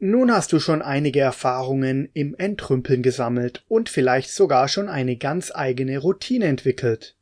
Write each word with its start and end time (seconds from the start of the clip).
Nun 0.00 0.32
hast 0.32 0.52
du 0.52 0.60
schon 0.60 0.80
einige 0.80 1.20
Erfahrungen 1.20 2.08
im 2.14 2.36
Entrümpeln 2.36 3.02
gesammelt 3.02 3.64
und 3.66 3.88
vielleicht 3.88 4.30
sogar 4.30 4.68
schon 4.68 4.88
eine 4.88 5.16
ganz 5.16 5.50
eigene 5.52 5.98
Routine 5.98 6.44
entwickelt. 6.44 7.16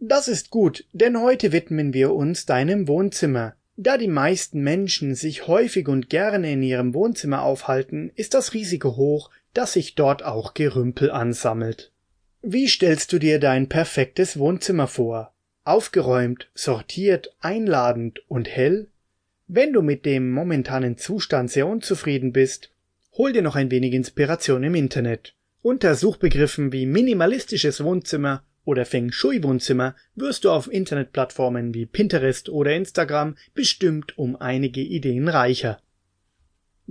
Das 0.00 0.26
ist 0.26 0.50
gut, 0.50 0.86
denn 0.92 1.20
heute 1.20 1.52
widmen 1.52 1.94
wir 1.94 2.12
uns 2.12 2.46
deinem 2.46 2.88
Wohnzimmer. 2.88 3.54
Da 3.76 3.96
die 3.96 4.08
meisten 4.08 4.60
Menschen 4.60 5.14
sich 5.14 5.46
häufig 5.46 5.88
und 5.88 6.10
gerne 6.10 6.52
in 6.52 6.62
ihrem 6.62 6.94
Wohnzimmer 6.94 7.42
aufhalten, 7.42 8.10
ist 8.16 8.34
das 8.34 8.54
Risiko 8.54 8.96
hoch, 8.96 9.30
dass 9.54 9.74
sich 9.74 9.94
dort 9.94 10.24
auch 10.24 10.54
Gerümpel 10.54 11.10
ansammelt. 11.10 11.92
Wie 12.42 12.66
stellst 12.66 13.12
du 13.12 13.18
dir 13.18 13.38
dein 13.38 13.68
perfektes 13.68 14.38
Wohnzimmer 14.38 14.88
vor? 14.88 15.32
Aufgeräumt, 15.64 16.50
sortiert, 16.54 17.36
einladend 17.40 18.20
und 18.28 18.48
hell? 18.48 18.89
Wenn 19.52 19.72
du 19.72 19.82
mit 19.82 20.06
dem 20.06 20.30
momentanen 20.30 20.96
Zustand 20.96 21.50
sehr 21.50 21.66
unzufrieden 21.66 22.32
bist, 22.32 22.70
hol 23.18 23.32
dir 23.32 23.42
noch 23.42 23.56
ein 23.56 23.72
wenig 23.72 23.94
Inspiration 23.94 24.62
im 24.62 24.76
Internet. 24.76 25.34
Unter 25.60 25.96
Suchbegriffen 25.96 26.70
wie 26.72 26.86
minimalistisches 26.86 27.82
Wohnzimmer 27.82 28.44
oder 28.64 28.86
Feng 28.86 29.10
Shui 29.10 29.42
Wohnzimmer 29.42 29.96
wirst 30.14 30.44
du 30.44 30.52
auf 30.52 30.72
Internetplattformen 30.72 31.74
wie 31.74 31.84
Pinterest 31.84 32.48
oder 32.48 32.76
Instagram 32.76 33.36
bestimmt 33.52 34.16
um 34.16 34.36
einige 34.36 34.82
Ideen 34.82 35.26
reicher. 35.26 35.80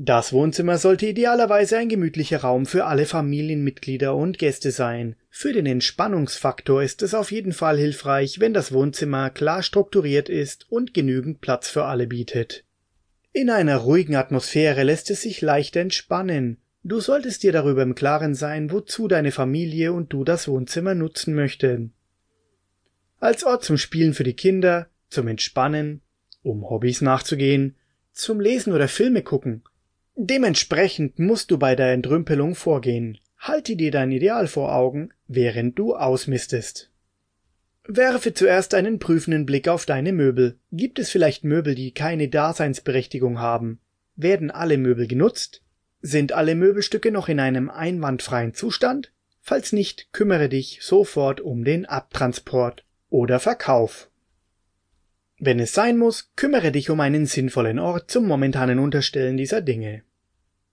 Das 0.02 0.31
Wohnzimmer 0.31 0.77
sollte 0.77 1.08
idealerweise 1.08 1.77
ein 1.77 1.89
gemütlicher 1.89 2.40
Raum 2.40 2.66
für 2.66 2.85
alle 2.85 3.05
Familienmitglieder 3.05 4.16
und 4.16 4.38
Gäste 4.38 4.71
sein. 4.71 5.17
Für 5.30 5.52
den 5.52 5.66
Entspannungsfaktor 5.66 6.81
ist 6.81 7.02
es 7.02 7.13
auf 7.13 7.34
jeden 7.34 7.52
Fall 7.52 7.77
hilfreich, 7.77 8.40
wenn 8.40 8.54
das 8.54 8.71
Wohnzimmer 8.71 9.30
klar 9.30 9.62
strukturiert 9.62 10.30
ist 10.30 10.71
und 10.71 10.93
genügend 10.93 11.41
Platz 11.41 11.67
für 11.67 11.84
alle 11.84 12.07
bietet. 12.07 12.63
In 13.34 13.49
einer 13.49 13.76
ruhigen 13.76 14.16
Atmosphäre 14.16 14.84
lässt 14.84 15.09
es 15.09 15.23
sich 15.23 15.41
leicht 15.41 15.76
entspannen. 15.76 16.59
Du 16.81 17.02
solltest 17.02 17.43
dir 17.43 17.52
darüber 17.52 17.84
im 17.84 17.93
Klaren 17.93 18.35
sein, 18.35 18.71
wozu 18.71 19.10
deine 19.10 19.34
Familie 19.34 19.91
und 19.91 20.13
du 20.13 20.23
das 20.23 20.48
Wohnzimmer 20.48 20.95
nutzen 20.95 21.35
möchten. 21.35 21.91
Als 23.20 23.43
Ort 23.43 23.66
zum 23.66 23.77
Spielen 23.77 24.13
für 24.13 24.23
die 24.23 24.34
Kinder, 24.34 24.88
zum 25.10 25.27
Entspannen, 25.27 25.99
um 26.41 26.70
Hobbys 26.70 27.01
nachzugehen, 27.01 27.76
zum 28.13 28.40
Lesen 28.40 28.71
oder 28.71 28.88
Filme 28.88 29.23
gucken, 29.23 29.63
Dementsprechend 30.21 31.17
musst 31.17 31.49
du 31.49 31.57
bei 31.57 31.77
der 31.77 31.93
Entrümpelung 31.93 32.53
vorgehen. 32.53 33.20
Halte 33.37 33.77
dir 33.77 33.89
dein 33.89 34.12
Ideal 34.12 34.48
vor 34.48 34.76
Augen, 34.76 35.13
während 35.29 35.79
du 35.79 35.95
ausmistest. 35.95 36.91
Werfe 37.87 38.34
zuerst 38.34 38.73
einen 38.73 38.99
prüfenden 38.99 39.45
Blick 39.45 39.70
auf 39.70 39.85
deine 39.85 40.11
Möbel. 40.11 40.59
Gibt 40.73 40.99
es 40.99 41.09
vielleicht 41.09 41.45
Möbel, 41.45 41.73
die 41.73 41.93
keine 41.93 42.27
Daseinsberechtigung 42.27 43.39
haben? 43.39 43.79
Werden 44.17 44.51
alle 44.51 44.77
Möbel 44.77 45.07
genutzt? 45.07 45.61
Sind 46.01 46.33
alle 46.33 46.54
Möbelstücke 46.54 47.13
noch 47.13 47.29
in 47.29 47.39
einem 47.39 47.70
einwandfreien 47.70 48.54
Zustand? 48.54 49.13
Falls 49.39 49.71
nicht, 49.71 50.11
kümmere 50.11 50.49
dich 50.49 50.79
sofort 50.81 51.39
um 51.39 51.63
den 51.63 51.85
Abtransport 51.85 52.83
oder 53.09 53.39
Verkauf. 53.39 54.09
Wenn 55.37 55.61
es 55.61 55.71
sein 55.71 55.98
muss, 55.98 56.33
kümmere 56.35 56.73
dich 56.73 56.89
um 56.89 56.99
einen 56.99 57.26
sinnvollen 57.26 57.79
Ort 57.79 58.11
zum 58.11 58.27
momentanen 58.27 58.79
Unterstellen 58.79 59.37
dieser 59.37 59.61
Dinge. 59.61 60.04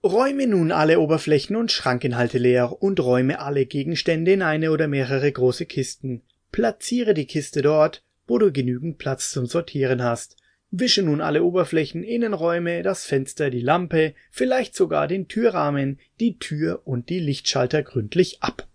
Räume 0.03 0.45
nun 0.45 0.71
alle 0.71 0.99
Oberflächen 0.99 1.55
und 1.55 1.71
Schrankinhalte 1.71 2.37
leer 2.37 2.81
und 2.81 2.99
räume 2.99 3.39
alle 3.39 3.65
Gegenstände 3.65 4.33
in 4.33 4.41
eine 4.41 4.71
oder 4.71 4.87
mehrere 4.87 5.31
große 5.31 5.65
Kisten. 5.65 6.21
Platziere 6.51 7.13
die 7.13 7.25
Kiste 7.25 7.61
dort, 7.61 8.03
wo 8.27 8.37
du 8.37 8.51
genügend 8.51 8.99
Platz 8.99 9.31
zum 9.31 9.47
Sortieren 9.47 10.03
hast. 10.03 10.37
Wische 10.69 11.01
nun 11.01 11.21
alle 11.21 11.43
Oberflächen, 11.43 12.03
Innenräume, 12.03 12.83
das 12.83 13.05
Fenster, 13.05 13.49
die 13.49 13.61
Lampe, 13.61 14.13
vielleicht 14.29 14.75
sogar 14.75 15.07
den 15.07 15.27
Türrahmen, 15.27 15.99
die 16.19 16.37
Tür 16.37 16.81
und 16.85 17.09
die 17.09 17.19
Lichtschalter 17.19 17.83
gründlich 17.83 18.43
ab. 18.43 18.67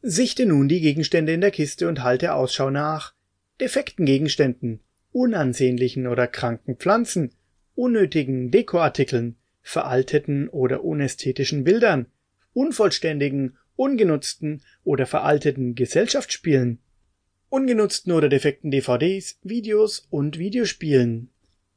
Sichte 0.00 0.46
nun 0.46 0.68
die 0.68 0.80
Gegenstände 0.80 1.32
in 1.32 1.40
der 1.40 1.50
Kiste 1.50 1.88
und 1.88 2.02
halte 2.02 2.34
Ausschau 2.34 2.70
nach 2.70 3.12
defekten 3.60 4.06
Gegenständen, 4.06 4.80
unansehnlichen 5.10 6.06
oder 6.06 6.28
kranken 6.28 6.76
Pflanzen, 6.76 7.32
unnötigen 7.74 8.52
Dekoartikeln, 8.52 9.36
veralteten 9.68 10.48
oder 10.48 10.82
unästhetischen 10.82 11.62
Bildern, 11.62 12.06
unvollständigen, 12.54 13.58
ungenutzten 13.76 14.62
oder 14.82 15.04
veralteten 15.04 15.74
Gesellschaftsspielen, 15.74 16.78
ungenutzten 17.50 18.12
oder 18.12 18.30
defekten 18.30 18.70
DVDs, 18.70 19.38
Videos 19.42 20.06
und 20.08 20.38
Videospielen, 20.38 21.28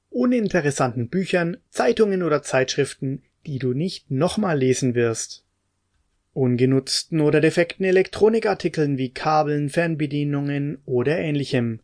uninteressanten 0.09 1.09
Büchern, 1.09 1.57
Zeitungen 1.69 2.24
oder 2.24 2.41
Zeitschriften, 2.41 3.24
die 3.46 3.59
du 3.59 3.74
nicht 3.74 4.09
nochmal 4.09 4.57
lesen 4.57 4.96
wirst, 4.96 5.44
ungenutzten 6.31 7.19
oder 7.19 7.41
defekten 7.41 7.84
Elektronikartikeln 7.84 8.97
wie 8.97 9.09
Kabeln, 9.09 9.68
Fernbedienungen 9.68 10.78
oder 10.85 11.18
ähnlichem, 11.18 11.81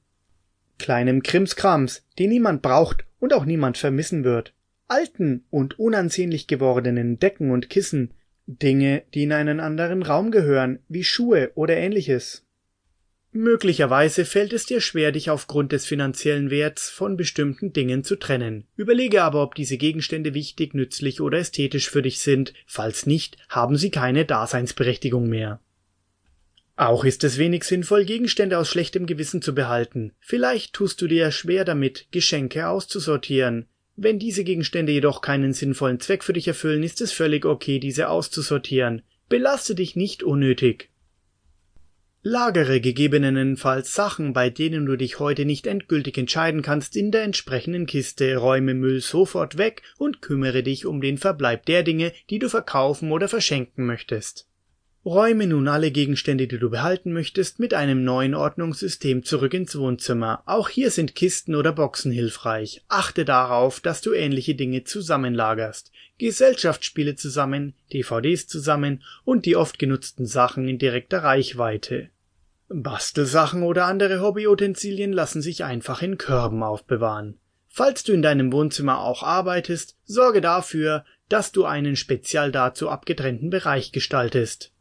kleinem 0.79 1.22
Krimskrams, 1.22 2.06
den 2.17 2.29
niemand 2.29 2.62
braucht 2.62 3.03
und 3.19 3.34
auch 3.34 3.44
niemand 3.44 3.78
vermissen 3.78 4.23
wird, 4.23 4.53
alten 4.87 5.45
und 5.49 5.79
unansehnlich 5.79 6.47
gewordenen 6.47 7.19
Decken 7.19 7.51
und 7.51 7.69
Kissen, 7.69 8.13
Dinge, 8.45 9.03
die 9.13 9.23
in 9.23 9.33
einen 9.33 9.59
anderen 9.59 10.03
Raum 10.03 10.31
gehören, 10.31 10.79
wie 10.87 11.03
Schuhe 11.03 11.51
oder 11.55 11.75
ähnliches. 11.75 12.45
Möglicherweise 13.33 14.25
fällt 14.25 14.53
es 14.53 14.65
dir 14.65 14.79
schwer, 14.79 15.11
dich 15.11 15.29
aufgrund 15.29 15.71
des 15.71 15.85
finanziellen 15.85 16.49
Werts 16.49 16.89
von 16.89 17.17
bestimmten 17.17 17.73
Dingen 17.73 18.03
zu 18.03 18.15
trennen. 18.15 18.65
Überlege 18.77 19.21
aber, 19.21 19.43
ob 19.43 19.53
diese 19.53 19.77
Gegenstände 19.77 20.33
wichtig, 20.33 20.73
nützlich 20.73 21.21
oder 21.21 21.37
ästhetisch 21.37 21.89
für 21.89 22.01
dich 22.01 22.19
sind. 22.19 22.53
Falls 22.65 23.05
nicht, 23.05 23.37
haben 23.49 23.75
sie 23.75 23.91
keine 23.91 24.25
Daseinsberechtigung 24.25 25.27
mehr. 25.27 25.59
Auch 26.77 27.03
ist 27.03 27.23
es 27.23 27.37
wenig 27.37 27.63
sinnvoll, 27.63 28.05
Gegenstände 28.05 28.57
aus 28.57 28.69
schlechtem 28.69 29.05
Gewissen 29.05 29.41
zu 29.41 29.53
behalten. 29.53 30.13
Vielleicht 30.19 30.73
tust 30.73 31.01
du 31.01 31.07
dir 31.07 31.31
schwer 31.31 31.65
damit, 31.65 32.07
Geschenke 32.11 32.69
auszusortieren. 32.69 33.67
Wenn 34.00 34.19
diese 34.19 34.44
Gegenstände 34.44 34.91
jedoch 34.91 35.22
keinen 35.22 35.53
sinnvollen 35.53 36.00
Zweck 36.00 36.24
für 36.24 36.34
dich 36.34 36.47
erfüllen, 36.47 36.84
ist 36.84 37.02
es 37.02 37.12
völlig 37.12 37.46
okay, 37.46 37.80
diese 37.80 38.09
auszusortieren. 38.09 39.02
Belaste 39.28 39.74
dich 39.74 39.96
nicht 39.96 40.22
unnötig. 40.22 40.91
Lagere 42.22 42.80
gegebenenfalls 42.80 43.96
Sachen, 43.96 44.34
bei 44.34 44.52
denen 44.52 44.85
du 44.85 44.97
dich 44.97 45.18
heute 45.18 45.46
nicht 45.46 45.66
endgültig 45.66 46.16
entscheiden 46.19 46.62
kannst, 46.62 46.96
in 46.96 47.09
der 47.09 47.24
entsprechenden 47.24 47.88
Kiste, 47.88 48.38
räume 48.38 48.75
Müll 48.75 49.02
sofort 49.02 49.58
weg 49.58 49.81
und 49.97 50.22
kümmere 50.22 50.62
dich 50.62 50.85
um 50.85 51.02
den 51.02 51.18
Verbleib 51.18 51.66
der 51.66 51.81
Dinge, 51.81 52.14
die 52.29 52.38
du 52.38 52.50
verkaufen 52.50 53.12
oder 53.12 53.28
verschenken 53.28 53.88
möchtest. 53.88 54.47
Räume 55.06 55.47
nun 55.47 55.69
alle 55.69 55.91
Gegenstände, 55.91 56.47
die 56.47 56.58
du 56.59 56.69
behalten 56.69 57.13
möchtest, 57.13 57.59
mit 57.59 57.74
einem 57.74 58.03
neuen 58.03 58.35
Ordnungssystem 58.35 59.24
zurück 59.24 59.53
ins 59.53 59.78
Wohnzimmer. 59.78 60.44
Auch 60.46 60.68
hier 60.68 60.91
sind 60.91 61.16
Kisten 61.16 61.56
oder 61.56 61.72
Boxen 61.72 62.12
hilfreich. 62.12 62.84
Achte 62.90 63.24
darauf, 63.24 63.80
dass 63.80 64.02
du 64.02 64.12
ähnliche 64.12 64.56
Dinge 64.56 64.84
zusammenlagerst. 64.84 65.91
Gesellschaftsspiele 66.18 67.16
zusammen, 67.16 67.74
DVDs 67.94 68.47
zusammen 68.47 69.02
und 69.24 69.46
die 69.46 69.56
oft 69.56 69.80
genutzten 69.80 70.25
Sachen 70.25 70.68
in 70.68 70.78
direkter 70.78 71.24
Reichweite. 71.24 72.09
Bastelsachen 72.69 73.64
oder 73.64 73.85
andere 73.85 74.19
Hobbyutensilien 74.19 75.14
lassen 75.14 75.41
sich 75.41 75.64
einfach 75.64 76.02
in 76.02 76.18
Körben 76.18 76.64
aufbewahren. 76.64 77.40
Falls 77.69 78.03
du 78.03 78.12
in 78.12 78.22
deinem 78.22 78.52
Wohnzimmer 78.52 79.00
auch 79.00 79.24
arbeitest, 79.24 79.96
sorge 80.03 80.41
dafür, 80.41 81.06
dass 81.29 81.52
du 81.52 81.64
einen 81.64 81.96
speziell 81.96 82.52
dazu 82.52 82.90
abgetrennten 82.90 83.50
Bereich 83.50 83.91
gestaltest. 83.91 84.74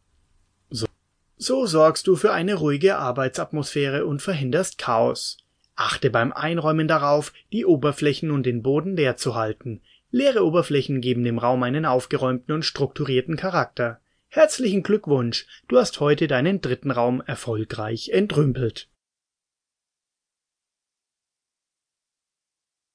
So 1.38 1.66
sorgst 1.66 2.06
du 2.06 2.16
für 2.16 2.32
eine 2.32 2.54
ruhige 2.54 2.96
Arbeitsatmosphäre 2.96 4.06
und 4.06 4.22
verhinderst 4.22 4.78
Chaos. 4.78 5.36
Achte 5.74 6.08
beim 6.08 6.32
Einräumen 6.32 6.88
darauf, 6.88 7.34
die 7.52 7.66
Oberflächen 7.66 8.30
und 8.30 8.46
den 8.46 8.62
Boden 8.62 8.96
leer 8.96 9.18
zu 9.18 9.34
halten. 9.34 9.82
Leere 10.10 10.46
Oberflächen 10.46 11.02
geben 11.02 11.24
dem 11.24 11.38
Raum 11.38 11.62
einen 11.62 11.84
aufgeräumten 11.84 12.54
und 12.54 12.64
strukturierten 12.64 13.36
Charakter. 13.36 14.00
Herzlichen 14.28 14.82
Glückwunsch, 14.82 15.46
du 15.68 15.76
hast 15.76 16.00
heute 16.00 16.26
deinen 16.26 16.62
dritten 16.62 16.90
Raum 16.90 17.22
erfolgreich 17.26 18.08
entrümpelt. 18.08 18.88